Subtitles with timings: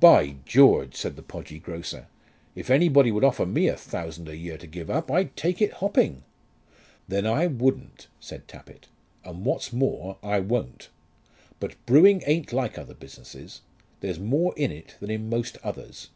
[0.00, 2.08] "By George!" said the podgy grocer,
[2.56, 5.74] "if anybody would offer me a thousand a year to give up, I'd take it
[5.74, 6.24] hopping."
[7.06, 8.88] "Then I wouldn't," said Tappitt,
[9.24, 10.88] "and what's more, I won't.
[11.60, 13.60] But brewing ain't like other businesses;
[14.00, 16.08] there's more in it than in most others."